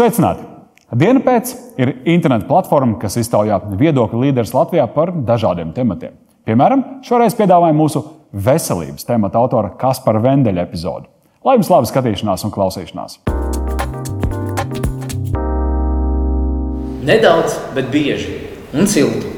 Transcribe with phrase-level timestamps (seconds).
[0.00, 0.46] Sveicināti!
[0.96, 6.14] Diena pēc ir interneta platforma, kas iztaujā viedokļu līderus Latvijā par dažādiem tematiem.
[6.48, 8.00] Piemēram, šoreiz piedāvājam mūsu
[8.32, 11.04] veselības temata autora Kaspara Vendeļa epizodi.
[11.44, 13.18] Lai jums laba skatīšanās un klausīšanās!
[17.04, 18.38] Nedaudz, bet bieži
[18.72, 19.34] un siltu.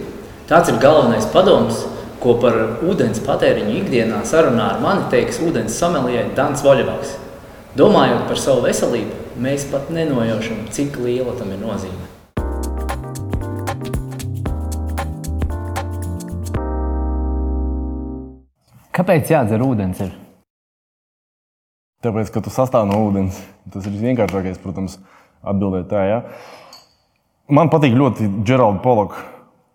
[0.46, 1.88] Tāds ir galvenais padoms,
[2.22, 7.18] ko par ūdens patēriņu ikdienā sarunā ar mani teiks ūdens someljē Dans Voļevaks.
[7.74, 12.08] Domājot par savu veselību, mēs pat nenojaušam, cik liela tam ir nozīme.
[18.92, 20.02] Kāpēc jādzer ūdens?
[20.04, 20.12] Ir?
[22.04, 23.38] Tāpēc, ka tu sastāv no ūdens.
[23.72, 24.98] Tas ir vienkāršākais, protams,
[25.42, 26.02] atbildēt tā.
[26.06, 26.20] Ja?
[27.50, 29.24] Man patīk ļoti Geralda Poloka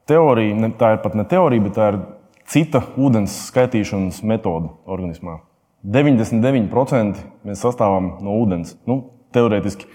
[0.08, 0.72] teorija.
[0.80, 2.00] Tā ir pat ne teorija, bet tā ir
[2.48, 5.42] cita ūdens skaitīšanas metode organismā.
[5.88, 8.78] 99% mēs sastāvam no ūdens.
[8.88, 9.88] Nu, teorētiski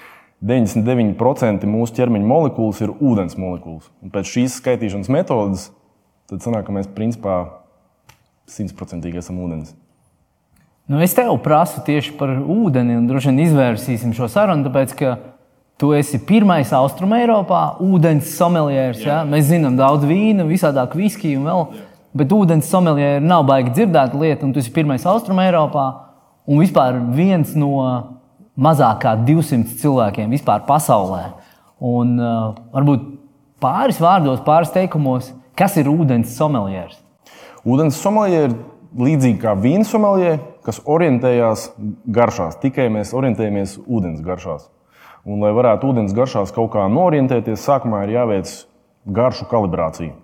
[0.42, 3.90] 99% mūsu ķermeņa molekulas ir ūdens molekulas.
[4.02, 5.68] Un pēc šīs skaitīšanas metodes
[6.30, 7.36] tad sanāk, ka mēs principā
[8.50, 9.76] simtprocentīgi esam ūdens.
[10.90, 15.12] Nu, es tev prasu tieši par ūdeni, un droši vien izvērsīsim šo sarunu, tāpēc ka
[15.78, 19.04] tu esi pirmais Austrum Eiropā ūdens someljērs.
[19.06, 19.20] Ja?
[19.28, 21.62] Mēs zinām daudz vīnu, visādāk viskiju un vēl.
[21.62, 21.88] Jā.
[22.12, 25.86] Bet ūdens someljē nav baigi dzirdēta lieta, un tu esi pirmais Austrum Eiropā
[26.44, 27.78] un vispār viens no
[28.56, 31.24] mazāk kā 200 cilvēkiem vispār pasaulē.
[31.82, 33.06] Un, uh, varbūt
[33.62, 36.98] pāris vārdos, pāris teikumos, kas ir ūdens someljērs?
[37.62, 38.54] Ūdens someljē ir
[38.98, 40.36] līdzīgi kā vīna someljē,
[40.66, 41.70] kas orientējās
[42.14, 42.58] garšās.
[42.62, 44.68] Tikai mēs orientējamies ūdens garšās.
[45.22, 48.50] Un, lai varētu ūdens garšās kaut kā norientēties, sākumā ir jāveic
[49.06, 50.16] garšu kalibrācija.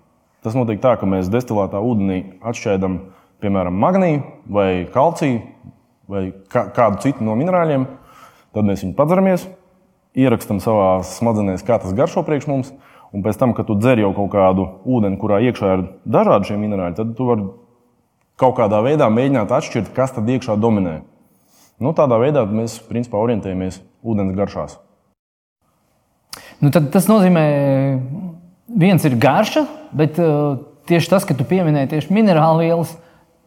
[0.43, 2.99] Tas notiek tā, ka mēs destilētā ūdenī atšķaidām,
[3.43, 4.23] piemēram, magnīju
[4.55, 5.41] vai kalciju
[6.09, 7.87] vai kādu citu no minerāļiem.
[8.57, 9.47] Tad mēs viņu padzeramies,
[10.19, 12.73] ierakstām savā smadzenēs, kā tas garšo priekš mums.
[13.15, 16.59] Un pēc tam, kad tu dzer jau kaut kādu ūdeni, kurā iekšā ir dažādi šie
[16.61, 17.47] minerāļi, tad tu vari
[18.39, 20.99] kaut kādā veidā mēģināt atšķirt, kas tad iekšā dominē.
[21.81, 24.77] Nu, tādā veidā mēs principā orientējamies ūdens garšās.
[26.61, 27.45] Nu, tas nozīmē,
[28.77, 29.65] viens ir garša,
[29.97, 30.59] bet uh,
[30.91, 32.97] tieši tas, ka tu pieminēji tieši minerālu vielas,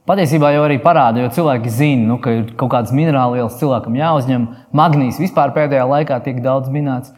[0.09, 4.00] Patiesībā jau arī parāda, jo cilvēki zina, nu, ka ir kaut kādas minerālu vielas cilvēkam
[4.00, 4.47] jāuzņem.
[4.73, 7.13] Magnīs vispār pēdējā laikā tiek daudz minēts.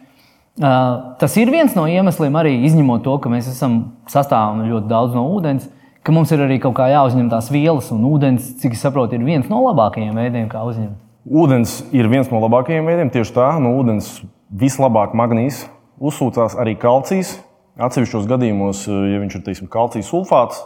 [0.54, 3.78] Uh, tas ir viens no iemesliem, arī izņemot to, ka mēs esam
[4.10, 5.64] sastāvam ļoti daudz no ūdens,
[6.04, 9.24] ka mums ir arī kaut kā jāuzņem tās vielas, un ūdens, cik es saprotu, ir
[9.24, 11.00] viens no labākajiem veidiem, kā uzņemt.
[11.24, 14.18] Ūdens ir viens no labākajiem veidiem, tieši tā, no ūdens
[14.52, 15.64] vislabāk magnīs
[16.04, 17.38] uzsūcās arī kalcijs.
[17.80, 20.60] Atsevišķos gadījumos, ja viņš ir teiksim, kalcija sulfāts,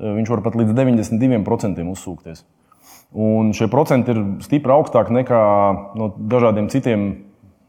[0.00, 2.44] viņš var pat līdz 92% uzsūkties.
[3.16, 5.40] Un šie procenti ir stipri augstāki nekā
[5.96, 7.06] no dažādiem citiem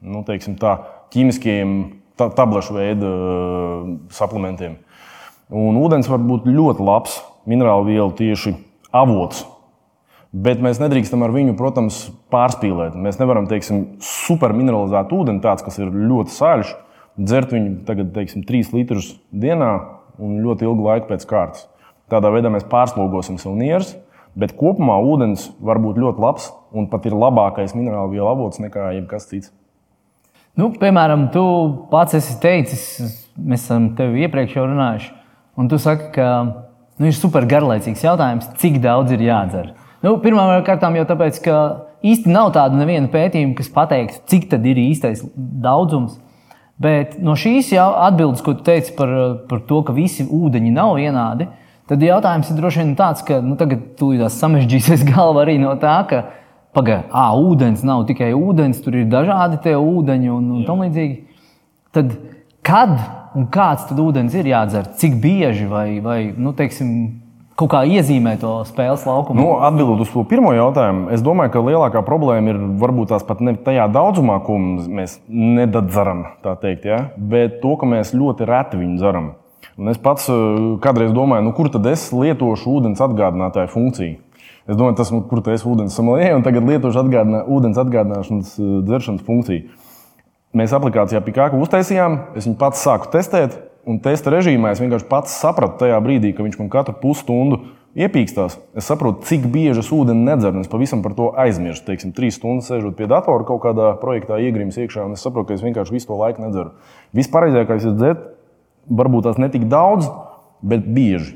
[0.01, 0.73] nu, tā,
[1.13, 1.77] ķīmiskiem
[2.17, 4.79] ta tablešu veidu uh, suplementiem.
[5.53, 8.57] Un ūdens var būt ļoti labs minerālu vielu tieši
[8.91, 9.45] avots.
[10.35, 12.01] Bet mēs nedrīkstam ar viņu, protams,
[12.33, 12.97] pārspīlēt.
[12.99, 16.73] Mēs nevaram, teiksim, supermineralizēt ūdeni, tāds, kas ir ļoti sāļš,
[17.17, 19.71] dzert viņu tagad, teiksim, 3 litrus dienā
[20.19, 21.69] un ļoti ilgu laiku pēc kārtas.
[22.07, 23.91] Tādā veidā mēs pārslogosim savu nierus,
[24.37, 28.93] bet kopumā ūdens var būt ļoti labs un pat ir labākais minerālu vielu avots nekā
[28.95, 29.51] jebkas cits.
[30.57, 31.43] Nu, piemēram, tu
[31.91, 32.85] pats esi teicis,
[33.35, 35.11] mēs esam tevi iepriekš jau runājuši,
[35.59, 39.73] un tu saki, ka nu, ir super garlaicīgs jautājums, cik daudz ir jādzer.
[40.05, 41.59] Nu, Pirmkārt, jau tāpēc, ka
[42.07, 46.15] īsti nav tāda neviena pētījuma, kas pateiktu, cik tad ir īstais daudzums.
[46.81, 49.11] Bet no šīs atbildes, ko tu teici par,
[49.49, 53.39] par to, ka visi ūdeņi nav vienādi, uh, Tad jautājums ir droši vien tāds, ka
[53.43, 56.23] nu, tagad tūlīt samežģīsies galva arī no tā, ka
[56.77, 61.23] pagaidi, ah, ūdens nav tikai ūdens, tur ir dažādi tie ūdeņi un, un tam līdzīgi.
[61.95, 62.11] Tad
[62.67, 62.97] kad
[63.37, 64.91] un kāds tad ūdens ir jādzer?
[64.99, 66.91] Cik bieži vai, vai nu, teiksim,
[67.57, 69.39] kaut kā iezīmē to spēles laukumu?
[69.39, 73.43] Nu, atbildot uz to pirmo jautājumu, es domāju, ka lielākā problēma ir varbūt tās pat
[73.45, 77.01] ne tajā daudzumā, ko mēs nedadzaram, tā teikt, ja?
[77.17, 79.35] bet to, ka mēs ļoti reti viņu dzeram.
[79.77, 80.37] Un es pats eh,
[80.81, 84.15] kādreiz domāju, nu, kur tad es lietošu ūdens atgādinātāju funkciju.
[84.67, 88.71] Es domāju, tas ir, kur tas ūdens sommelier, un tagad lietošu atgādinā, ūdens atgādināšanas eh,
[88.87, 89.83] dzeršanas funkciju.
[90.57, 95.35] Mēs aplikācijā Pikāku uztaisījām, es viņu pats sāku testēt, un testa režīmā es vienkārši pats
[95.43, 97.59] sapratu tajā brīdī, ka viņš man katru pusstundu
[97.97, 98.57] iepīkstās.
[98.77, 101.91] Es saprotu, cik bieži es ūdeni nedzeru, un es pavisam par to aizmirstu.
[101.91, 105.59] Teiksim, trīs stundas sēžot pie datora kaut kādā projektā, iegrims iekšā, un es saprotu, ka
[105.59, 106.73] es vienkārši visu to laiku nedzeru.
[107.17, 108.25] Vispārējais ir dzert
[108.89, 110.07] varbūt tās ne tik daudz,
[110.61, 111.35] bet bieži.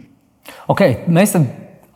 [0.72, 1.36] Okay, mēs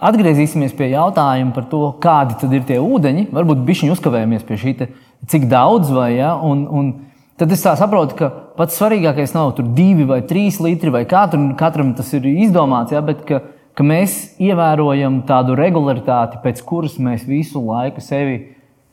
[0.06, 3.30] atgriezīsimies pie jautājuma par to, kādi ir tie ūdeņi.
[3.36, 4.90] Varbūt bišķiņi uzkavējamies pie šī, te,
[5.31, 6.92] cik daudz vai ja, un, un
[7.40, 11.94] tad es saprotu, ka pats svarīgākais nav tur divi vai trīs litri, vai katram, katram
[11.98, 13.42] tas ir izdomāts, ja, bet ka,
[13.75, 18.38] ka mēs ievērojam tādu regularitāti, pēc kuras mēs visu laiku sevi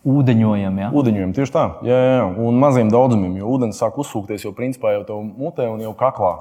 [0.09, 0.79] ūdeņojam.
[0.83, 0.89] Ja?
[0.99, 1.67] Ūdeņojam, tieši tā.
[1.87, 2.25] Jā, jā, jā.
[2.43, 6.33] Un maziem daudzumiem, jo ūdens sāk uzsūkties jau principā jau tev mutē un jau kaklā.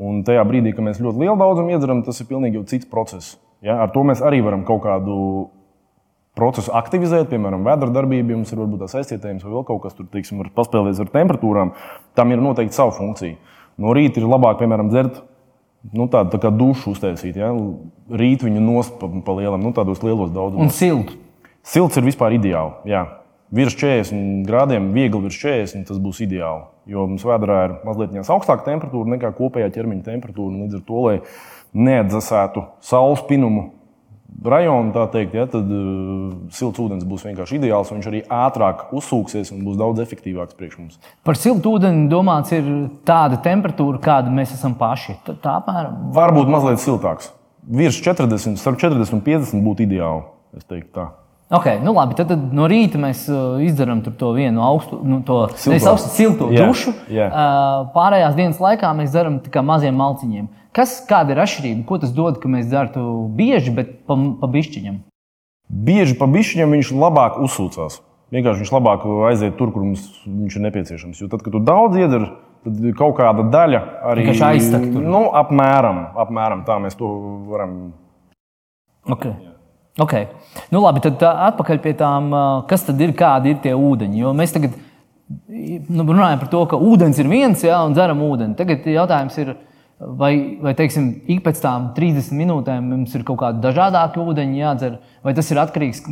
[0.00, 3.36] Un tajā brīdī, kad mēs ļoti lielu daudzumu iedzeram, tas ir pilnīgi cits process.
[3.62, 3.78] Ja?
[3.84, 5.18] Ar to mēs arī varam kaut kādu
[6.34, 10.08] procesu aktivizēt, piemēram, vēdra darbība, jums ir varbūt tās aizcietējums vai vēl kaut kas tur,
[10.10, 11.70] teiksim, var paspēlēties ar temperatūrām.
[12.18, 13.38] Tam ir noteikti sava funkcija.
[13.78, 15.22] No rīta ir labāk, piemēram, dzert
[15.94, 17.38] nu, tādu tā kā dušu uztaisīt.
[17.38, 17.52] Ja?
[18.10, 20.66] Rīt viņu nost pa, pa lielam, nu, tādos lielos daudzumos.
[20.66, 21.20] Un siltu.
[21.64, 22.90] Silts ir vispār ideāli.
[22.90, 23.06] Jā.
[23.54, 26.66] Virs 40 grādiem, viegli virs 40, tas būs ideāli.
[26.90, 30.64] Jo mums vēdā ir mazliet augstāka temperatūra nekā kopējā ķermeņa temperatūra.
[30.64, 31.14] Līdz ar to, lai
[31.74, 33.68] neatdzesētu saules pinumu
[34.42, 37.92] rajonu, tā teikt, ja, tad uh, silts ūdens būs vienkārši ideāls.
[37.94, 41.00] Viņš arī ātrāk uzsūksies un būs daudz efektīvāks priekš mums.
[41.26, 42.68] Par siltu ūdeni domāts ir
[43.06, 45.18] tāda temperatūra, kāda mēs esam paši.
[45.26, 46.08] Tā, tā apmēram.
[46.16, 47.30] Varbūt mazliet siltāks.
[47.64, 50.26] Virs 40, starp 40 un 50 būtu ideāli.
[50.58, 51.12] Es teiktu tā.
[51.54, 55.44] Okay, nu labi, tad, tad no rīta mēs uh, izdarām to vienu augstu, nu, to
[55.44, 56.94] augstu, silto yeah, dušu.
[57.12, 57.30] Yeah.
[57.30, 60.48] Uh, pārējās dienas laikā mēs darām tikai maziem malciņiem.
[60.74, 61.84] Kas, kāda ir atšķirība?
[61.86, 64.98] Ko tas dod, ka mēs darām bieži, bet pa, pa bišķiņam?
[65.84, 68.00] Bieži pa bišķiņam viņš labāk uzsūcās.
[68.34, 71.22] Vienkārši viņš labāk aiziet tur, kur mums viņš ir nepieciešams.
[71.22, 72.32] Jo tad, kad tu daudz iedari,
[72.66, 74.90] tad kaut kāda daļa arī aizsaka.
[74.98, 77.10] Nu, apmēram, apmēram tā mēs to
[77.52, 77.76] varam.
[79.06, 79.53] Okay.
[79.98, 80.26] Okay.
[80.74, 82.32] Nu, labi, tad atpakaļ pie tām,
[82.70, 84.24] kas tad ir, kādi ir tie ūdeņi.
[84.24, 84.74] Jo mēs tagad
[85.48, 88.56] nu, runājam par to, ka ūdens ir viens, ja, un dzeram ūdeni.
[88.58, 89.52] Tagad jautājums ir,
[89.98, 90.32] vai,
[90.62, 95.34] vai teiksim, ik pēc tam 30 minūtēm mums ir kaut kādi dažādāki ūdeņi jādzer, vai
[95.36, 96.02] tas ir atkarīgs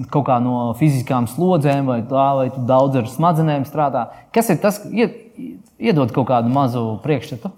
[0.46, 4.08] no fiziskām slodzēm, vai, tā, vai tu daudz ar smadzenēm strādā.
[4.35, 7.50] Kas ir tas, iedod kaut kādu mazu priekšstatu?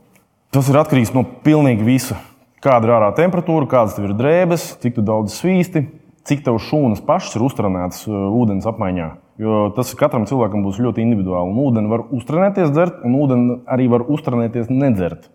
[0.54, 2.16] Tas ir atkarīgs no pilnīgi visa.
[2.64, 5.82] Kāda ir ārā temperatūra, kādas ir drēbes, cik daudz svīsti,
[6.28, 9.10] cik tev šūnas pašas ir uztrenētas uh, ūdens apmaiņā.
[9.42, 11.50] Jo tas katram cilvēkam būs ļoti individuāli.
[11.50, 15.26] Un ūdeni var uztrenēties dzert, un ūdeni arī var uztrenēties nedzert.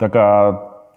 [0.00, 0.26] Tā kā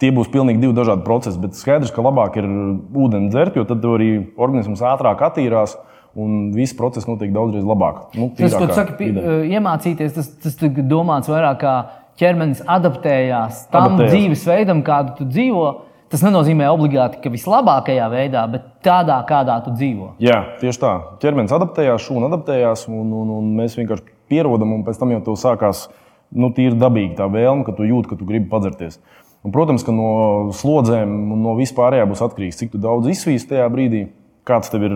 [0.02, 1.40] tie būs pilnīgi divi dažādi procesi.
[1.42, 5.78] Bet skaidrs, ka labāk ir ūdeni dzert, jo tad arī organisms ātrāk attīrās.
[6.16, 8.06] Un viss process notiek daudzreiz labāk.
[8.16, 10.56] Nu, tas, ko tu saki, uh, iemācīties, tas, tas
[10.88, 11.74] domāts vairāk kā
[12.20, 14.14] ķermenis adaptējās tam adaptējās.
[14.14, 15.66] dzīvesveidam, kādu tu dzīvo.
[16.14, 20.12] Tas nenozīmē obligāti, ka vislabākajā veidā, bet tādā, kādā tu dzīvo.
[20.22, 20.92] Jā, tieši tā.
[21.24, 25.40] Ķermenis adaptējās, šūna adaptējās, un, un, un mēs vienkārši pierodam, un pēc tam jau tev
[25.42, 25.88] sākās
[26.30, 29.00] nu, tīri dabīgi tā vēlme, ka tu jūti, ka tu gribi padzerties.
[29.46, 30.10] Un, protams, ka no
[30.58, 34.08] slodzēm un no vispārējā būs atkarīgs, cik daudz izsvīst tajā brīdī,
[34.46, 34.96] kāds tev ir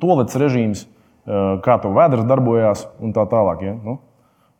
[0.00, 0.86] tolets režīms,
[1.64, 3.64] kā tev vēders darbojās un tā tālāk.
[3.64, 3.74] Ja?
[3.84, 3.98] Nu,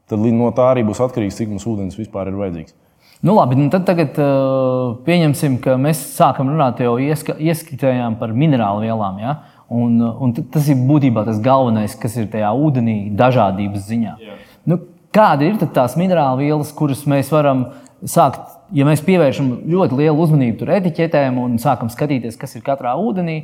[0.08, 2.76] tad no tā arī būs atkarīgs, cik mums ūdens vispār ir vajadzīgs.
[3.20, 8.30] Nu, labi, nu tad tagad, uh, pieņemsim, ka mēs sākam runāt jau ieska, ieskatījām par
[8.30, 9.16] minerālu vielām.
[9.18, 9.32] Ja?
[9.74, 14.12] Un, un tas ir būtībā tas galvenais, kas ir tajā ūdenī, dažādības ziņā.
[14.22, 14.44] Yeah.
[14.70, 14.78] Nu,
[15.14, 17.66] kāda ir tās minerālu vielas, kuras mēs varam
[18.06, 23.40] sākt, ja mēs pievēršam ļoti lielu uzmanību etiķetēm un sākam skatīties, kas ir katrā ūdenī?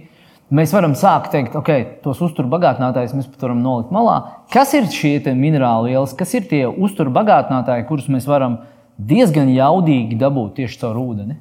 [0.54, 1.72] Mēs varam sākt teikt, ok,
[2.04, 4.20] tos uzturbagātinātājus mēs pat varam nolikt malā.
[4.52, 8.73] Kas ir šie minerāli vielas, kas ir tie uzturbagātinātāji, kurus mēs varam izdarīt?
[8.98, 11.38] Diezgan jaudīgi dabūt tieši caur ūdeni.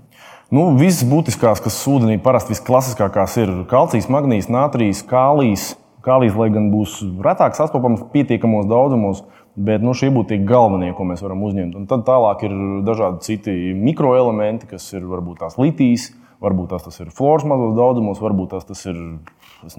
[0.54, 5.72] Nu, Viss būtiskās, kas ūdenī parasti visklasiskākās, ir kalcijs, magnīs, nātrijas, kālijas.
[6.04, 9.22] Kālijas, lai gan būs retāk sastopams pietiekamos daudzumos,
[9.56, 11.78] bet nu, šie būtu tie galvenie, ko mēs varam uzņemt.
[11.80, 16.10] Un tad tālāk ir dažādi citi mikroelementi, kas ir varbūt tās litijas,
[16.44, 19.00] varbūt tās ir flors mazos daudzumos, varbūt tās ir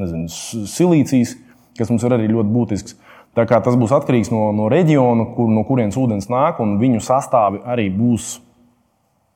[0.00, 0.30] nezinu,
[0.72, 1.36] silīcijas,
[1.76, 2.96] kas mums ir arī ļoti būtisks.
[3.34, 7.88] Tas būs atkarīgs no, no reģiona, kur, no kurienes ūdens nāk, un viņu sastāvi arī
[7.90, 8.36] būs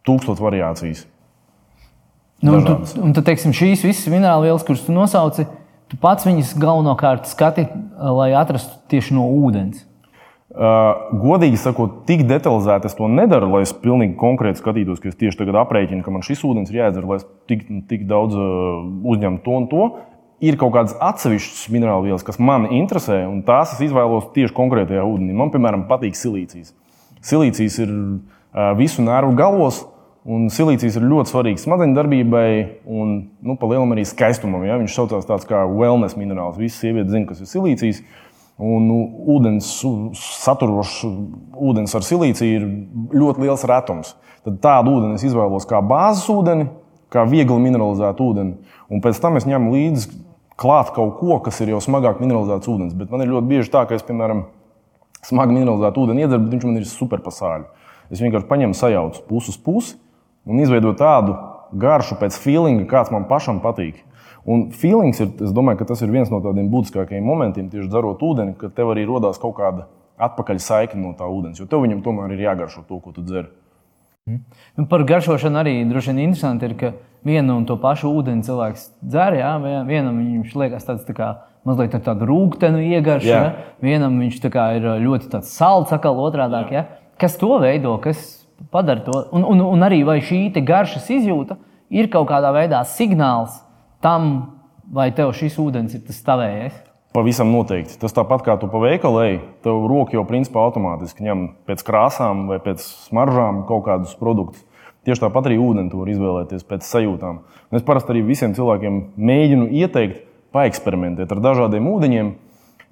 [0.07, 1.07] tūkstoš variācijas.
[2.38, 5.49] Nu, un, tu, un tad, teiksim, šīs visas minerālu vielas, kuras tu nosauci,
[5.90, 7.67] tu pats viņas galvenokārt skati,
[7.99, 9.83] lai atrastu tieši no ūdens.
[10.49, 15.19] Uh, godīgi sakot, tik detalizēti es to nedaru, lai es pilnīgi konkrēti skatītos, ka es
[15.19, 18.87] tieši tagad aprēķinu, ka man šis ūdens ir jāiedzer, lai es tik, tik daudz uh,
[19.12, 19.83] uzņemtu to un to
[20.45, 25.04] ir kaut kādas atsevišķas minerālu vielas, kas man interesē, un tās es izvēlos tieši konkrētajā
[25.07, 25.35] ūdenī.
[25.37, 26.75] Man, piemēram, patīk silīcijas.
[27.26, 27.95] Silīcijas ir
[28.78, 29.83] visu nervu galos,
[30.28, 32.49] un silīcijas ir ļoti svarīgs smadzeņu darbībai
[32.87, 34.62] un, nu, pa lielam arī skaistumam.
[34.68, 34.78] Ja?
[34.80, 36.59] Viņš saucās tāds kā wellness minerāls.
[36.61, 38.02] Visas sievietes zina, kas ir silīcijas.
[38.59, 38.97] Un nu,
[39.37, 39.66] ūdens
[40.18, 42.64] saturošs ūdens ar silīciju ir
[43.14, 44.16] ļoti liels retums.
[44.47, 46.66] Tad tādu ūdeni es izvēlos kā bāzes ūdeni,
[47.14, 48.75] kā viegli mineralizētu ūdeni.
[48.90, 50.11] Un pēc tam es ņemu līdzi
[50.58, 52.96] klāt kaut ko, kas ir jau smagāk mineralizēts ūdens.
[52.98, 54.46] Bet man ir ļoti bieži tā, ka es, piemēram,
[55.26, 57.68] smagi mineralizētu ūdeni iedzeru, bet viņš man ir super pasāļu.
[58.08, 59.96] Es vienkārši paņemu sajaucu pusi uz pusi
[60.48, 61.36] un izveidoju tādu
[61.78, 64.00] garšu pēc feelinga, kāds man pašam patīk.
[64.48, 68.22] Un feelings ir, es domāju, ka tas ir viens no tādiem būtiskākajiem momentiem, tieši dzerot
[68.24, 69.84] ūdeni, kad tev arī radās kaut kāda
[70.24, 73.50] atpakaļ saikne no tā ūdens, jo tev viņam tomēr ir jāgaršo to, ko tu dzer.
[74.28, 76.92] Nu, par garšošanu arī droši vien interesanti ir, ka
[77.28, 79.37] vienu un to pašu ūdeni cilvēks dzer.
[79.38, 79.52] Jā,
[79.87, 81.28] vienam viņš liekas tāds tā kā
[81.68, 83.42] mazliet ar tādu rūkstošu iegaršu, Jā.
[83.44, 83.70] ja?
[83.85, 86.73] vienam viņš ir ļoti salds, atkal otrādāk.
[86.73, 86.85] Ja?
[87.20, 89.25] Kas to veido, kas padara to?
[89.32, 91.58] Un, un, un arī vai šī garšas izjūta
[91.90, 93.61] ir kaut kādā veidā signāls
[94.04, 94.58] tam,
[94.92, 96.85] vai tev šis ūdens ir tas tavējais?
[97.16, 97.97] Pavisam noteikti.
[97.99, 102.47] Tas tāpat kā tu pa veikalu ej, tev roka jau principā automātiski ņem pēc krāsām
[102.50, 104.62] vai pēc smaržām kaut kādus produktus.
[105.08, 107.36] Tieši tāpat arī ūdeni tu vari izvēlēties pēc sajūtām.
[107.72, 110.18] Un es parasti arī visiem cilvēkiem mēģinu ieteikt,
[110.52, 112.28] paeksperimentēt ar dažādiem ūdeņiem,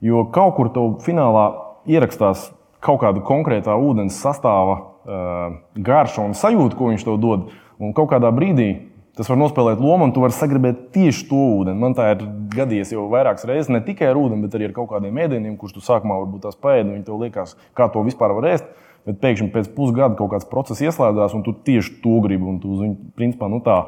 [0.09, 1.45] jo kaut kur tev finālā
[1.93, 2.47] ierakstās
[2.81, 7.51] kaut kāda konkrētā ūdens sastāva uh, garša un sajūta, ko viņš tev dod.
[7.77, 8.71] Un kaut kādā brīdī
[9.17, 11.81] tas var nospēlēt lomu, un tu vari sagribēt tieši to ūdeni.
[11.85, 12.25] Man tā ir
[12.57, 15.77] gadījies jau vairākas reizes, ne tikai ar ūdeni, bet arī ar kaut kādiem ēdieniem, kurus
[15.77, 18.69] tu sākumā varbūt tās paēdi, un tev liekas, kā to vispār var ēst.
[19.07, 22.49] Bet pēkšņi pēc pusgada kaut kāds process ieslēdzās, un tu tieši to gribi.
[22.51, 23.79] Un tu uz viņu, principā, nu tā,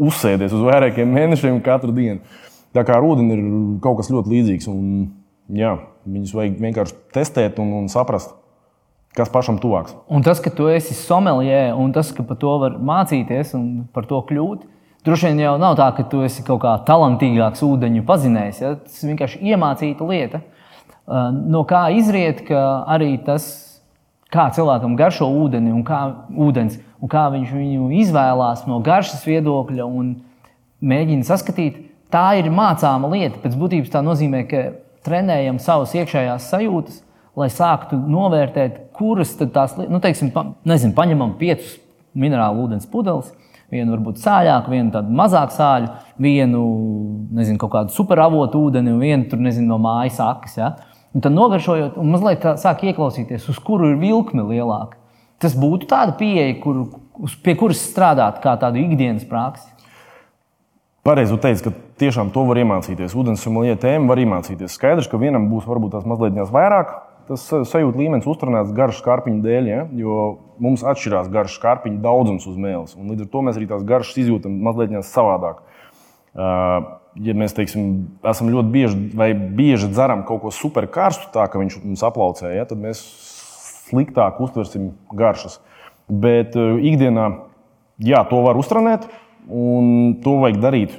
[0.00, 2.22] uzsēdies uz vairākiem mēnešiem katru dienu.
[2.72, 3.42] Tā kā ar ūdeni ir
[3.84, 4.68] kaut kas ļoti līdzīgs.
[4.72, 5.10] Un,
[5.52, 5.74] jā,
[6.08, 8.32] viņus vajag vienkārši testēt un, un saprast,
[9.16, 9.92] kas pašam tuvāks.
[10.08, 14.08] Un tas, ka tu esi sommelier un tas, ka par to var mācīties un par
[14.08, 14.64] to kļūt,
[15.04, 18.64] droši vien jau nav tā, ka tu esi kaut kā talantīgāks ūdeņu pazinējs.
[18.64, 18.72] Ja?
[18.80, 20.40] Tas ir vienkārši iemācīta lieta.
[20.40, 20.58] Uh,
[21.10, 23.46] No kā izriet, ka arī tas,
[24.32, 29.86] kā cilvēkam garšo ūdeni un kā, ūdens, un kā viņš viņu izvēlās no garšas viedokļa
[29.86, 30.14] un
[30.82, 31.78] mēģina saskatīt,
[32.12, 33.40] tā ir mācāma lieta.
[33.42, 34.64] Pēc būtības tā nozīmē, ka
[35.06, 37.02] trenējam savas iekšējās sajūtas,
[37.38, 41.78] lai sāktu novērtēt, kuras tās lietas, nu, teiksim, pa, nezinu, paņemam piecus
[42.18, 43.32] minerālu ūdens pudeles.
[43.72, 45.86] Vienu varbūt sāļāku, vienu tādu mazāk sāļu,
[46.20, 46.62] vienu
[47.32, 50.58] nezinu, kaut kādu superavotu ūdeni, un vienu tur nezinu, no mājas akas.
[50.60, 50.74] Ja?
[51.12, 54.96] Un tad nogaršojot, un mazliet sāk ieklausīties, uz kuru ir vilkme lielāka.
[55.42, 56.86] Tas būtu tāda pieeja, kur,
[57.20, 59.68] uz, pie kuras strādāt kā tādu ikdienas praksi.
[61.02, 63.16] Pareizi teikt, ka tiešām to var iemācīties.
[63.18, 64.76] Vodens sommelier tēmu var iemācīties.
[64.78, 66.94] Skaidrs, ka vienam būs varbūt tās mazliet vairāk.
[67.26, 69.82] Tas sajūta līmenis uzturēts garšu skarpiņu dēļ, ja?
[69.98, 70.16] jo
[70.62, 72.96] mums atšķirās garšu skarpiņu daudzums uz mēles.
[72.98, 75.62] Līdz ar to mēs arī tās garšas izjūtam mazliet savādāk.
[76.32, 77.88] Uh, ja mēs teiksim,
[78.28, 82.54] esam ļoti bieži vai bieži dzeram kaut ko super karstu, tā ka viņš mums aplaucē,
[82.56, 82.66] ja?
[82.68, 83.02] tad mēs
[83.90, 85.58] sliktāk uztversim garšas.
[86.08, 87.28] Bet uh, ikdienā
[88.02, 89.06] jā, to var uztrenēt,
[89.48, 90.98] un to vajag darīt.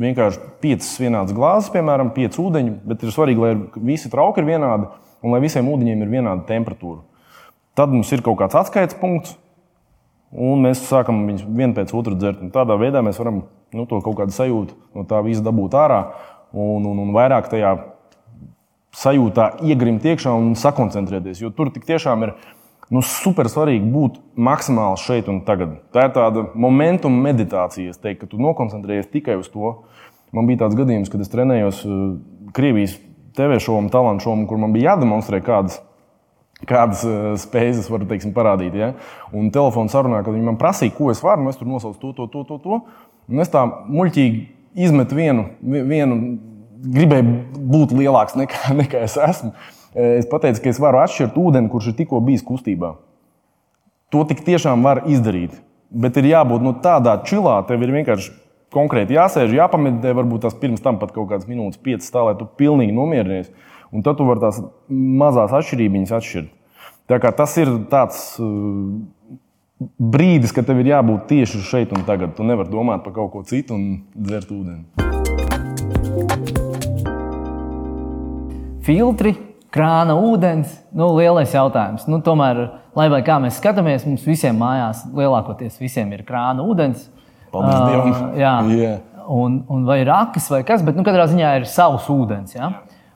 [0.00, 4.88] Vienkārši piecas vienādas glāzes, piemēram, pieci ūdeņi, bet ir svarīgi, lai visi trauki ir vienādi
[5.24, 7.04] un lai visiem ūdeņiem ir vienāda temperatūra.
[7.78, 9.36] Tad mums ir kaut kāds atskaites punkts,
[10.34, 12.42] un mēs sākam viņus vienu pēc otru dzert.
[12.42, 16.00] Un tādā veidā mēs varam nu, to kaut kādu sajūtu no tā visa dabūt ārā
[16.52, 17.74] un, un, un vairāk tajā
[18.94, 21.42] sajūtā iegrimt iekšā un sakoncentrēties.
[21.42, 22.34] Jo tur tik tiešām ir
[22.94, 25.78] nu, super svarīgi būt maksimāli šeit un tagad.
[25.94, 27.94] Tā ir tāda momentum meditācija.
[27.94, 29.74] Teiktu, ka tu nokoncentrējies tikai uz to.
[30.34, 31.98] Man bija tāds gadījums, kad es trenējos uh,
[32.54, 32.96] Krievijas
[33.34, 35.80] TV šovu, talantu šovu, kur man bija jādemonstrē kādas,
[36.68, 38.74] kādas uh, spējas es varu teiksim, parādīt.
[38.78, 38.92] Ja?
[39.34, 42.12] Un telefona sarunā, kad viņi man prasīja, ko es varu, nu es tur nosaucu to,
[42.16, 42.58] to, to, to.
[42.64, 43.08] to.
[43.30, 44.42] Un es tā muļķīgi
[44.84, 46.18] izmetu vienu, vienu
[46.84, 47.34] gribēju
[47.72, 49.54] būt lielāks nekā, nekā es esmu.
[49.94, 52.96] Es pateicu, ka es varu atšķirt ūdeni, kurš ir tikko bijis kustībā.
[54.10, 55.54] To tik tiešām var izdarīt.
[55.94, 58.32] Bet ir jābūt nu, tādā čilā, tev ir vienkārši
[58.74, 62.48] konkrēti jāsēž, jāpameditē, varbūt tās pirms tam pat kaut kādas minūtes, piecas, tā lai tu
[62.58, 63.52] pilnīgi nomierinies.
[63.94, 64.58] Un tad tu vari tās
[64.90, 66.50] mazās atšķirības atšķirt.
[67.10, 68.48] Tā kā tas ir tāds uh,
[70.00, 72.32] brīdis, kad tev ir jābūt tieši šeit un tagad.
[72.34, 73.84] Tu nevari domāt par kaut ko citu un
[74.16, 74.82] dzert ūdeni.
[78.84, 79.34] Filtri,
[79.72, 80.74] krāna, ūdens.
[80.92, 82.08] Nu, lielais jautājums.
[82.10, 82.64] Nu, tomēr,
[82.98, 87.06] lai vai kā mēs skatāmies, mums visiem mājās lielākoties visiem ir krāna, ūdens.
[87.54, 88.34] Paldies uh, Dievam!
[88.40, 88.98] Jā, Yeah.
[89.30, 92.56] un, un vai ir akas vai kas, bet nu, katrā ziņā ir savs ūdens.
[92.58, 92.74] Ja?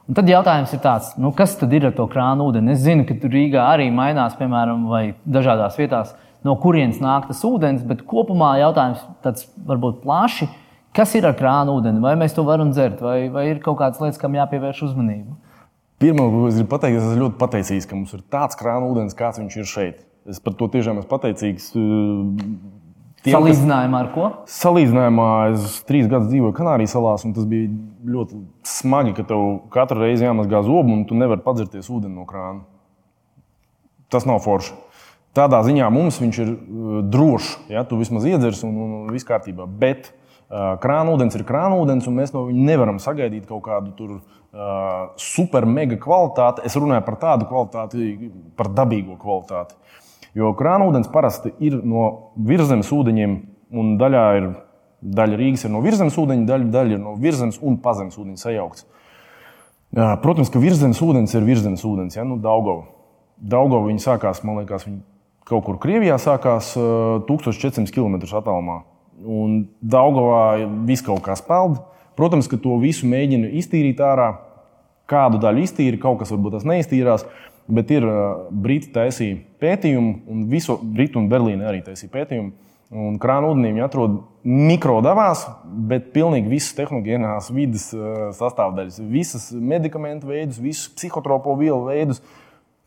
[0.09, 2.73] Un tad jautājums ir tāds, nu, kas tad ir ar to krānu ūdeni?
[2.73, 6.15] Es zinu, ka tur Rīgā arī mainās, piemēram, vai dažādās vietās,
[6.49, 10.49] no kurienes nāk tas ūdens, bet kopumā jautājums tāds varbūt plaši.
[10.97, 12.01] Kas ir ar krānu ūdeni?
[12.01, 15.37] Vai mēs to varam dzert, vai, vai ir kaut kādas lietas, kam jāpievērš uzmanība?
[16.01, 19.17] Pirmā, ko es gribu pateikt, es esmu ļoti pateicīgs, ka mums ir tāds krāna ūdens,
[19.19, 20.05] kāds viņš ir šeit.
[20.31, 21.69] Es par to tiešām esmu pateicīgs.
[23.19, 24.31] Uh, tiem, Salīdzinājumā ar ko?
[24.51, 27.71] Salīdzinājumā es trīs gadus dzīvoju Kanārijas salās, un tas bija
[28.09, 32.65] ļoti smagi, ka tev katru reizi jāmazgā zobu, un tu nevari padzerties ūdeni no krāna.
[34.09, 34.73] tas nav forši.
[35.37, 36.55] Tādā ziņā mums viņš ir
[37.13, 37.51] drošs.
[37.71, 37.85] Ja?
[37.87, 39.69] Tu vismaz iedzers un, un, viss kārtībā.
[39.69, 45.13] Bet uh, krānūdens ir krānūdens, un mēs no viņa nevaram sagaidīt kaut kādu tur, uh,
[45.21, 46.65] super mega kvalitāti.
[46.67, 49.77] Es runāju par tādu kvalitāti, par dabīgo kvalitāti.
[50.37, 53.37] Jo krānūdens parasti ir no virsmas ūdeņiem,
[53.73, 54.49] un daļā ir
[55.01, 58.87] daļa Rīgas ir no virsmas ūdeņa, daļa, daļa ir no virsmas un pazemes ūdeņa sajaukts.
[60.23, 62.85] Protams, ka virsmas ūdens ir virsmas ūdens, ja nu, Daugava.
[63.39, 65.01] Daugava viņa sākās, man liekas, viņa
[65.49, 66.75] kaut kur Krievijā sākās
[67.29, 68.83] 1400 km attālumā.
[69.25, 71.81] Un Daugavā viss kaut kā spēlda.
[72.19, 74.33] Protams, ka to visu mēģina iztīrīt ārā.
[75.09, 77.25] Kādu daļu iztīra, kaut kas varbūt tas neiztīrās.
[77.69, 78.07] Bet ir
[78.49, 82.55] Briti taisīja pētījumu, un visu Britu un Berlīnu arī taisīja pētījumu
[82.89, 84.15] Un krāna ūdenī viņi atrod
[84.49, 85.43] mikrodavās,
[85.91, 87.85] bet pilnīgi visas tehnoloģiskās vidas
[88.39, 92.23] sastāvdaļas, visas medikamentu veidus, visus psihotropo vielu veidus,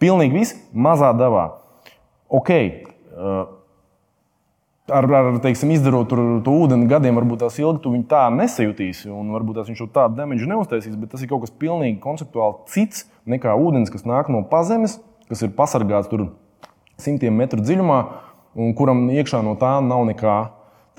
[0.02, 1.46] pilnīgi viss mazā devā.
[2.34, 2.82] Ok, eh,
[4.90, 9.12] ar, ar teiksim, izdarot tur, to ūdeni gadiem, varbūt tās ilgi tu viņu tā nesajūtīsi,
[9.14, 12.72] un varbūt tās viņš jau tādu damage neuztaisīs, bet tas ir kaut kas pilnīgi konceptuāli
[12.72, 14.98] cits nekā ūdens, kas nāk no pazemes,
[15.30, 16.32] kas ir pasargāts tur
[17.02, 18.02] simtiem metru dziļumā
[18.62, 20.40] un kuram iekšā no tā nav nekā.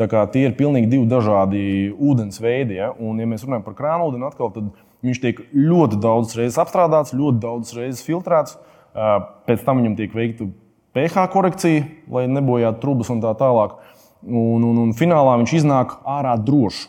[0.00, 2.78] Tā kā tie ir pilnīgi divi dažādi ūdens veidi.
[2.78, 2.88] Ja?
[2.96, 4.70] Un, ja mēs runājam par krānūdeni, atkal, tad
[5.04, 8.56] viņš tiek ļoti daudz reizes apstrādāts, ļoti daudz reizes filtrēts.
[9.46, 10.48] Pēc tam viņam tiek veikta
[10.96, 13.78] pH korekcija, lai nebojātu trubus un tā tālāk.
[14.22, 16.86] Un, un, un finālā viņš iznāk ārā drošs.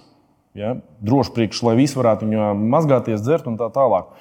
[0.58, 0.76] Ja?
[1.02, 4.12] Drošs priekš, lai visi varētu viņu mazgāties, dzert un tā tālāk.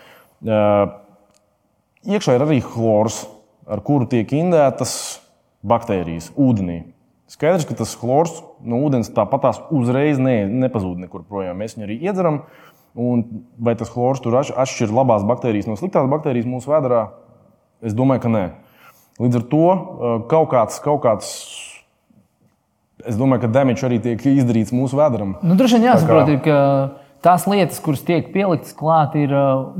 [2.02, 3.24] Iekšā ir arī chlors,
[3.68, 4.94] ar kuru tiek indētas
[5.62, 6.82] baktērijas ūdenī.
[7.30, 11.60] Skaidrs, ka tas chlors no ūdens tāpatās uzreiz ne, nepazūd nekur projām.
[11.62, 12.42] Mēs viņu arī iedzeram.
[12.92, 13.22] Un
[13.56, 17.06] vai tas chlors tur atšķir labās baktērijas no sliktās baktērijas mūsu vēdā?
[17.80, 18.42] Es domāju, ka nē.
[19.20, 19.66] Līdz ar to
[20.30, 21.28] kaut kāds, kaut kāds
[23.06, 25.36] es domāju, ka damage arī tiek izdarīts mūsu vēdram.
[25.42, 26.40] Nu, Droši vien jāsaprot, kā...
[26.46, 26.58] ka
[27.24, 29.32] tās lietas, kuras tiek pieliktas klāt, ir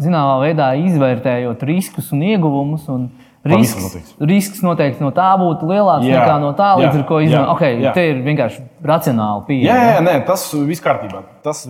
[0.03, 2.89] zināmā veidā izvērtējot riskus un ieguvumus.
[2.93, 3.11] Un
[3.43, 7.17] Risks, risks noteikti no tā būtu lielāks jā, nekā no tā, līdz jā, ar ko
[7.25, 7.57] izmantot.
[7.57, 7.91] Okay, jā.
[7.97, 9.65] Te ir vienkārši racionāli pieeja.
[9.67, 11.25] Jā, jā, nē, tas viss kārtībā.
[11.43, 11.65] Tas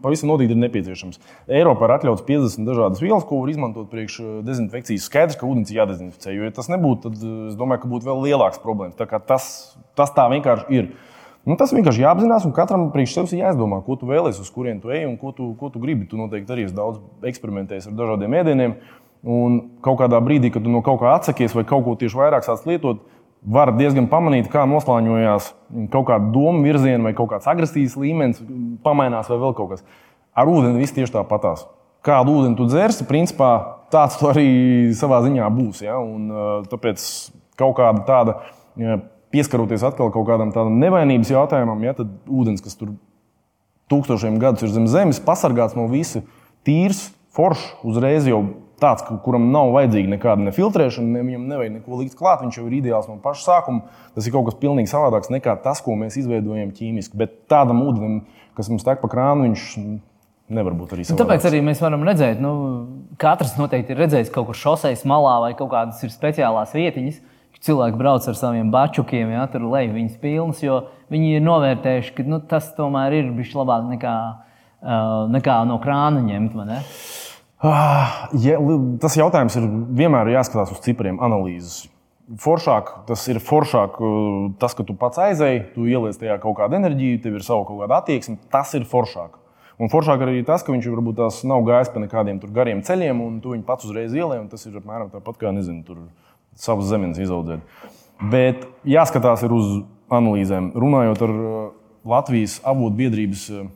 [0.00, 1.20] pavisam noteikti ir nepieciešams.
[1.60, 5.04] Eiropā ir atļauts 50 dažādas vielas, ko var izmantot priekš uh, dezinfekcijas.
[5.10, 8.08] Skaidrs, ka ūdens ir jādezinficē, jo ja tas nebūtu, tad uh, es domāju, ka būtu
[8.08, 8.96] vēl lielāks problēmas.
[9.28, 9.50] Tas,
[9.98, 10.94] tas tā vienkārši ir.
[11.42, 14.78] Nu, tas vienkārši jāapzinās, un katram priekš sevis ir jāizdomā, ko tu vēlēsies, uz kurien
[14.80, 16.06] tu ej un ko tu, ko tu gribi.
[16.06, 18.76] Tu noteikti arī daudz eksperimentējis ar dažādiem ēdieniem.
[19.22, 22.64] Un kaut kādā brīdī, kad no kaut kā atsakies vai kaut ko tieši vairāk sāc
[22.66, 23.04] lietot,
[23.42, 25.52] var diezgan pamanīt, kā noslāņojās
[25.92, 28.42] kaut kāda doma virziena vai kaut kāds agresijas līmenis,
[28.82, 29.86] pamainās vai vēl kaut kas.
[30.34, 31.66] Ar ūdeni viss tieši tāpatās.
[32.02, 33.52] Kādu ūdeni tu dzersi, principā
[33.94, 34.48] tāds tu arī
[34.98, 35.84] savā ziņā būs.
[35.84, 36.00] Ja?
[36.02, 36.30] Un,
[36.70, 37.04] tāpēc
[37.60, 38.36] kaut kāda tāda,
[39.34, 42.94] pieskaroties atkal kaut kādam tādam nevainības jautājumam, ja, tad ūdens, kas tur
[43.92, 46.24] tūkstošiem gadus ir zem zemes, pasargāts no visa
[46.66, 48.42] tīrs, foršs, uzreiz jau
[48.82, 52.42] tāds, kuram nav vajadzīga nekāda ne filtrēšana, ne, viņam nevajag neko likt klāt.
[52.44, 53.86] Viņš jau ir ideāls no paša sākuma.
[54.16, 57.18] Tas ir kaut kas pilnīgi savādāks nekā tas, ko mēs izveidojam ķīmiski.
[57.18, 58.22] Bet tādam ūdenim,
[58.58, 59.66] kas mums tek pa krānu, viņš
[60.52, 61.22] nevar būt arī savādāks.
[61.22, 62.54] Tāpēc arī mēs varam redzēt, nu,
[63.22, 67.22] katrs noteikti ir redzējis kaut kur šoseis malā vai kaut kādas ir speciālās vietiņas.
[67.62, 70.80] Cilvēki brauc ar saviem bačukiem, ja tur lej viņas pilnas, jo
[71.14, 74.14] viņi ir novērtējuši, ka nu, tas tomēr ir bijis labāk nekā,
[74.82, 76.56] uh, nekā no krāna ņemt.
[77.62, 78.56] Ah, ja,
[78.98, 81.84] tas jautājums ir vienmēr jāskatās uz cipriem, analīzes.
[82.42, 86.78] Foršāk, tas ir foršāk, uh, tas, ka tu pats aizēji, tu ieliec tajā kaut kādu
[86.78, 88.34] enerģiju, tev ir sava kaut kāda attieksme.
[88.50, 89.36] Tas ir foršāk.
[89.82, 93.38] Un foršāk arī tas, ka viņš varbūt tās nav gājis pa nekādiem gariem ceļiem, un
[93.42, 94.48] tu viņu pats uzreiz ielēji.
[94.50, 96.02] Tas ir apmēram tāpat kā, nezinu, tur
[96.58, 97.62] savas zemes izaudzēt.
[98.32, 99.70] Bet jāskatās uz
[100.10, 100.72] analīzēm.
[100.78, 101.62] Runājot ar uh,
[102.10, 103.70] Latvijas avotu biedrības uh,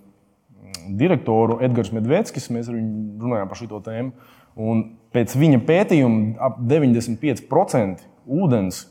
[0.98, 2.50] direktoru Edgars Medvedskis.
[2.54, 4.12] Mēs ar viņu runājām par šo tēmu.
[4.56, 8.86] Un pēc viņa pētījuma ap 95% ūdens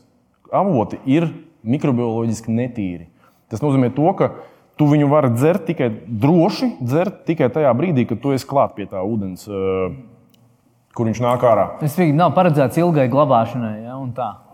[0.54, 1.28] avoti ir
[1.66, 3.08] mikrobioloģiski netīri.
[3.50, 4.30] Tas nozīmē, to, ka
[4.78, 8.86] tu viņu vari dzert tikai droši, dzert tikai tajā brīdī, kad tu esi klāt pie
[8.90, 9.46] tā ūdens.
[9.50, 9.96] Uh,
[10.96, 11.66] kur viņš nāk ārā.
[11.80, 13.74] Tas vienkārši nav paredzēts ilgai glabāšanai.
[13.84, 13.96] Ja,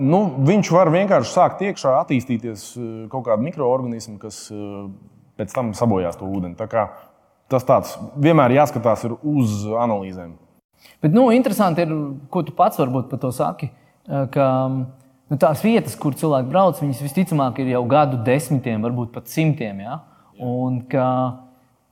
[0.03, 2.65] nu, viņš var vienkārši sākt iekšā, attīstīties
[3.13, 4.45] kaut kāda mikroorganisma, kas
[5.39, 6.59] pēc tam sabojās to ūdeni.
[6.59, 6.89] Tā kā
[7.53, 10.35] tas tāds vienmēr jāskatās uz analīzēm.
[11.03, 11.93] Bet nu, interesanti ir,
[12.31, 13.71] ko tu pats varbūt par to saki.
[14.07, 19.31] Ka, nu, tās vietas, kur cilvēki brauc, viņas visticamāk ir jau gadu desmitiem, varbūt pat
[19.31, 19.83] simtiem.
[19.83, 20.01] Ja?
[20.43, 21.07] Un ka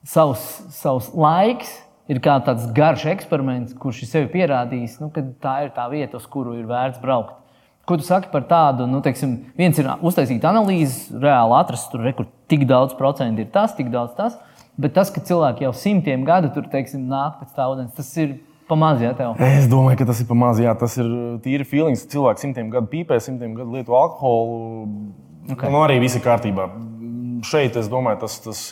[0.06, 1.72] savs, savs laiks
[2.10, 6.18] ir kā tāds garš eksperiments, kurš ir sevi pierādījis, nu, ka tā ir tā vieta,
[6.18, 7.36] uz kuru ir vērts braukt.
[7.86, 8.86] Ko tu saki par tādu?
[8.86, 13.74] Nu, teiksim, viens ir uztaisīt analīzi, reāli atrast, tur rekur, tik daudz procentu ir tas,
[13.74, 14.36] tik daudz tas.
[14.80, 18.38] Bet tas, ka cilvēki jau simtiem gadu tur teiksim, nāk pēc tā ūdens, tas ir
[18.70, 19.02] pamazs.
[19.46, 20.62] Es domāju, ka tas ir pamazs.
[20.80, 21.08] Tas ir
[21.44, 22.06] tīri feelings.
[22.10, 24.84] Cilvēks simtiem gadu pīpē, simtiem gadu lieto alkoholu.
[25.50, 25.72] Okay.
[25.72, 26.70] Nu, arī viss ir kārtībā.
[27.46, 28.38] Šeit es domāju, tas.
[28.44, 28.62] tas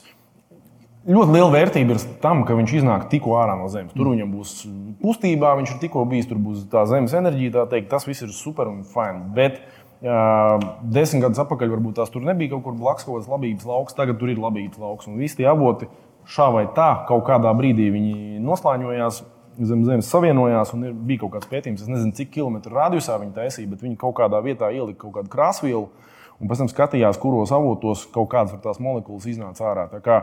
[1.09, 3.95] ļoti liela vērtība ir tam, ka viņš iznāk tikko ārā no zemes.
[3.97, 4.55] Tur viņam būs
[5.01, 7.55] kustībā, viņš ir tikko bijis, tur būs tā zemes enerģija.
[7.55, 9.25] Tā teikt, tas viss ir super un fini.
[9.37, 13.67] Bet uh, desmit gadus atpakaļ varbūt tās tur nebija kaut kur blakus kaut kādas labības
[13.67, 15.09] lauks, tagad tur ir labības lauks.
[15.11, 15.89] Un visi tie avoti
[16.29, 19.25] šā vai tā kaut kādā brīdī viņi noslēņojās.
[19.59, 21.81] Zem zemes savienojās, un bija kaut kāds pētījums.
[21.83, 25.33] Es nezinu, cik kilometru radiusā viņi taisīja, bet viņi kaut kādā vietā ielika kaut kādu
[25.33, 25.89] krāsvielu,
[26.39, 29.89] un pēc tam skatījās, kuros avotos kaut kādas tās molekulas iznāca ārā.
[29.91, 30.21] Tā kā,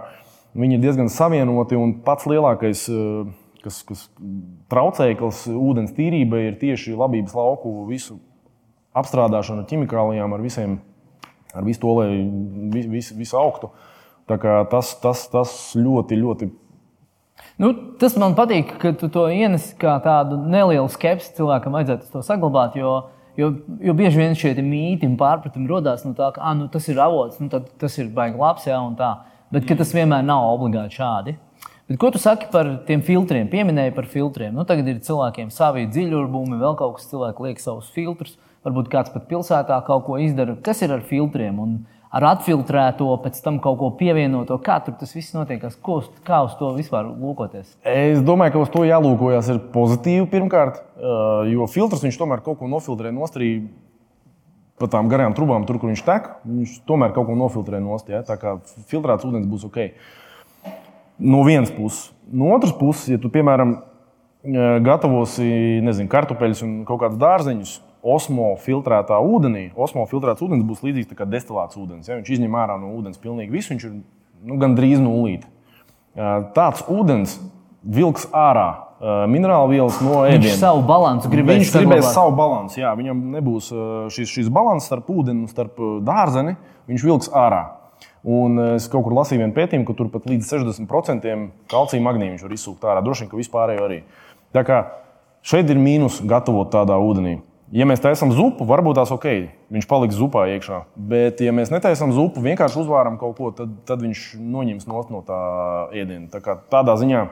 [0.56, 3.32] Viņi ir diezgan savienoti un pats lielākais eh,
[3.64, 4.06] kas, kas
[4.72, 8.22] traucējums ūdens tīrībai ir tieši labības lauku visu
[8.96, 10.78] apstrādāšana ar ķimikālijām, ar visiem,
[11.54, 12.10] ar visu to, lai
[12.74, 13.72] viss vis, vis augtu.
[14.26, 16.50] Tas, tas, tas ļoti, ļoti.
[17.62, 22.24] Nu, tas man patīk, ka tu to ienes kā tādu nelielu skepsi cilvēkam, vajadzētu to
[22.26, 22.76] saglabāt.
[22.80, 22.96] Jo,
[23.40, 23.52] jo,
[23.86, 27.00] jo bieži vien šie mīti un pārpratumi radās no tā, ka ah, nu, tas ir
[27.04, 28.68] avots, nu, tas ir baigi labs.
[28.68, 28.82] Jā,
[29.54, 31.36] Bet tas vienmēr nav obligāti šādi.
[31.86, 33.46] Bet ko tu saki par tiem filtriem?
[33.48, 34.56] Pieminēji par filtriem.
[34.58, 38.40] Nu, tagad ir cilvēkiem savi dziļurbumi, vēl kaut kas cilvēks liek savus filtrus.
[38.66, 40.56] Varbūt kāds pat pilsētā kaut ko izdara.
[40.66, 41.60] Kas ir ar filtriem?
[41.62, 41.76] Un
[42.16, 44.58] ar atfiltrēto, pēc tam kaut ko pievienoto.
[44.64, 45.64] Kā tur tas viss notiek?
[45.84, 47.76] Ko, kā uz to vispār lūkoties?
[47.92, 50.80] Es domāju, ka uz to jālūkojas ir pozitīvi pirmkārt,
[51.52, 53.68] jo filtrs viņš tomēr kaut ko nofiltrē nostrīd
[54.80, 58.10] pa tām garām trubām, tur, kur viņš tek, viņš tomēr kaut ko nofiltrē nost.
[58.12, 58.24] Ja?
[58.28, 58.58] Tā kā
[58.90, 59.82] filtrēts ūdens būs ok.
[61.20, 62.10] No vienas puses.
[62.28, 63.78] No otras puses, ja tu, piemēram,
[64.86, 65.46] gatavosi
[65.84, 71.28] nezinu, kartupeļus un kaut kādus dārzeņus, osmo filtrētā ūdenī, osmo filtrēts ūdens būs līdzīgs kā
[71.30, 72.10] destilēts ūdens.
[72.10, 72.20] Ja?
[72.20, 73.96] Viņš izņem ārā no ūdens pilnīgi visu, viņš ir
[74.46, 75.50] nu, gandrīz nulīti.
[76.16, 77.40] E, tāds ūdens
[77.86, 78.70] vilks ārā
[79.30, 80.46] minerālu vielas no ēdiena.
[80.48, 81.60] Viņš savu balansu gribēs.
[81.60, 82.80] Viņš gribēs savu balansu.
[82.80, 83.72] Jā, viņam nebūs
[84.16, 86.56] šis, šis balans starp ūdeni un starp dārzeni.
[86.90, 87.64] Viņš vilks ārā.
[88.26, 91.36] Un es kaut kur lasīju vienu pētījumu, ka tur pat līdz 60%
[91.70, 93.04] kalcija magnīja viņš var izsūkt ārā.
[93.06, 94.00] Droši vien, ka vispārējo arī.
[94.56, 94.80] Tā kā
[95.46, 97.38] šeit ir mīnus gatavot tādā ūdenī.
[97.74, 99.26] Ja mēs taisām zupu, varbūt tās ok,
[99.74, 100.84] viņš paliks zupā iekšā.
[100.96, 105.40] Bet, ja mēs netaisām zupu, vienkārši uzvāram kaut ko, tad, tad viņš noņems no tā
[105.90, 106.28] ēdiena.
[106.30, 107.24] Tā kā tādā ziņā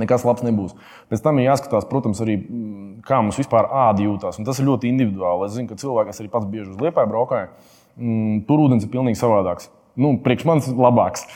[0.00, 0.72] nekas labs nebūs.
[1.12, 4.40] Pēc tam ir jāskatās, protams, arī mm, kā mums vispār āda jūtas.
[4.46, 5.48] Tas ir ļoti individuāli.
[5.48, 7.50] Es zinu, ka cilvēki, kas arī pats bieži uz liepāju braukāja,
[8.00, 9.68] mm, tur ūdens ir pilnīgi savādāks.
[10.00, 11.26] Nu, priekš manis ir labāks.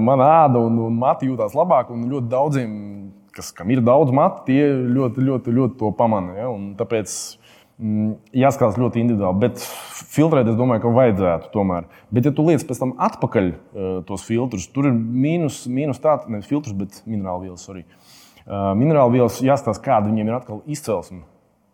[0.00, 2.70] Mana āda un, un mati jūtas labāk, un ļoti daudziem,
[3.36, 6.38] kas, kam ir daudz matu, tie ļoti, ļoti, ļoti to pamana.
[6.38, 6.48] Ja?
[6.48, 7.12] Un tāpēc
[8.36, 9.62] jāskatās ļoti individuāli, bet
[10.12, 11.88] filtrēt, es domāju, ka vajadzētu tomēr.
[12.14, 16.28] Bet, ja tu liec pēc tam atpakaļ uh, tos filtrus, tur ir mīnus, mīnus tāds,
[16.30, 17.66] nevis filtrus, bet minerālu vielas.
[17.66, 17.84] Sorry.
[18.42, 21.24] Uh, minerālu vielas jāskatās, kāda viņiem ir atkal izcelsme.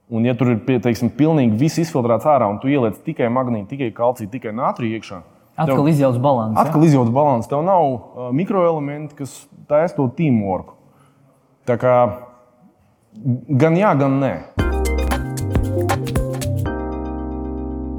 [0.09, 3.91] Un, ja tur ir teiksim, pilnīgi viss izfiltrēts ārā, un tu ieliec tikai magnītu, tikai
[3.97, 5.21] kalciju, tikai nātriju iekšā,
[5.59, 6.57] atkal tev, izjauts balans.
[6.57, 6.89] Atkal ja?
[6.89, 7.51] izjauts balans.
[7.51, 10.73] Tev nav uh, mikroelementi, kas taisa to teamwork.
[11.69, 11.95] Tā kā
[13.61, 14.33] gan jā, gan nē.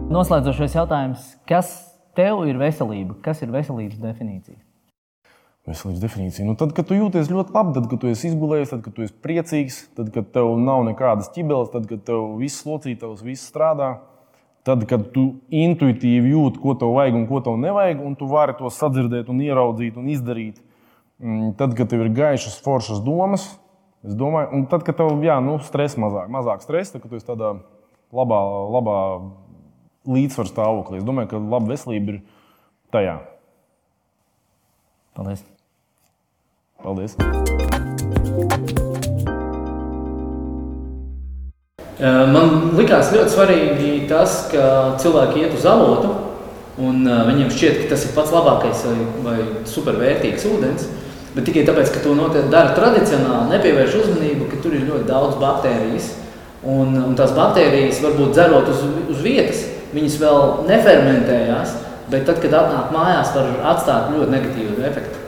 [0.10, 1.26] Noslēdzošais jautājums.
[1.45, 1.67] Kas
[2.17, 3.13] tev ir veselība?
[3.22, 4.58] Kas ir veselības definīcija?
[5.69, 6.45] Veselības definīcija.
[6.48, 9.04] Nu, tad, kad tu jūties ļoti labi, tad, kad tu esi izgulējies, tad, kad tu
[9.06, 13.91] esi priecīgs, tad, kad tev nav nekādas ķibeles, tad, kad tev viss locītavs, viss strādā,
[14.65, 18.56] tad, kad tu intuitīvi jūti, ko tev vajag un ko tev nevajag, un tu vari
[18.58, 20.58] to sadzirdēt, un ieraudzīt un izdarīt.
[21.22, 23.45] Mm, tad, kad tev ir gaišas, foršas domas,
[24.02, 27.22] es domāju, un tad, kad tev ir nu, stress mazāk, mazāk stresa, tad, kad tu
[27.22, 27.60] esi tādā
[28.10, 28.41] labā,
[28.74, 28.98] labā
[30.10, 31.00] līdzsvaru stāvoklī.
[31.00, 32.22] Es domāju, ka laba veselība ir
[32.93, 33.19] tajā.
[35.17, 35.45] Paldies!
[36.80, 37.15] Paldies.
[42.00, 44.63] Man likās ļoti svarīgi tas, ka
[45.04, 46.13] cilvēki iet uz avotu,
[46.80, 48.95] un viņiem šķiet, ka tas ir pats labākais vai,
[49.26, 50.88] vai supervērtīgs ūdens.
[51.36, 52.15] Bet tikai tāpēc, ka to
[52.50, 56.08] dara tradicionāli, nepievērš uzmanību, ka tur ir ļoti daudz baktērijas.
[56.63, 59.62] Un, un tās baktērijas varbūt dzerot uz, uz vietas,
[59.93, 61.73] viņas vēl nefermentējās,
[62.12, 65.25] bet tad, kad atnāk mājās, var atstāt ļoti negatīvu efektu.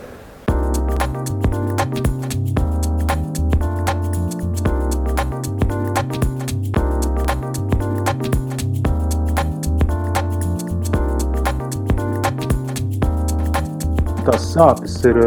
[14.21, 15.17] Tās sāpes ir,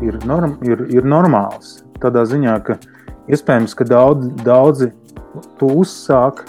[0.00, 1.82] ir, norm, ir, ir normālas.
[2.00, 2.78] Tādā ziņā, ka
[3.28, 4.88] iespējams, ka daudz, daudzi
[5.60, 6.46] to uzsāk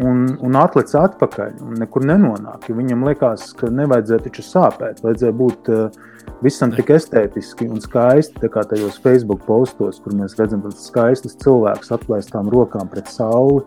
[0.00, 2.70] un, un atlicis atpakaļ un nekur nenonāk.
[2.72, 6.02] Viņam liekas, ka nevajadzēja taču sāpēt, vajadzēja būt uh,
[6.42, 12.50] visam tik estētiski un skaisti, kā tajos Facebook postos, kur mēs redzam skaistus cilvēkus atklāstām
[12.52, 13.62] rokām pret sauli.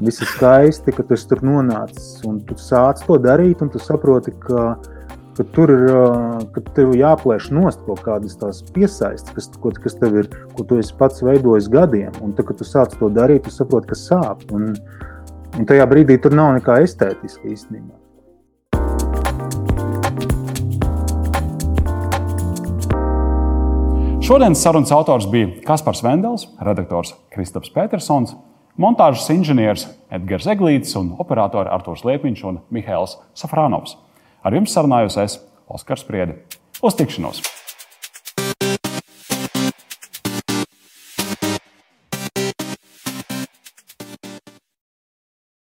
[0.00, 4.32] Viss ir skaisti, ka tu tur nonācis un tu sāc to darīt, un tu saproti,
[4.46, 4.70] ka,
[5.36, 5.84] ka tur ir
[6.54, 10.80] ka tev jāplēš nost kaut kādas tās piesaistes, kas, ko, kas tev ir, ko tu
[10.80, 12.16] esi pats veidojis gadiem.
[12.24, 14.48] Un tad, kad tu sāc to darīt, tu saproti, ka sāp.
[14.56, 14.72] Un,
[15.58, 17.96] Un tajā brīdī tur nav nekā estētiska īstenībā.
[24.30, 28.36] Šodienas sarunas autors bija Kaspars Vendels, redaktors Kristaps Petersons,
[28.78, 33.98] montāžas inženieris Edgars Eglītis un operatori Artūrs Liepiņš un Mihails Safrānovs.
[34.46, 36.38] Ar jums sarunājos es, Oskars Priedi.
[36.78, 37.59] Uz tikšanos!